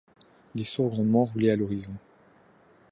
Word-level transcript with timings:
De 0.55 0.63
sourds 0.63 0.89
grondements 0.89 1.25
roulaient 1.25 1.51
à 1.51 1.55
l’horizon. 1.55 1.93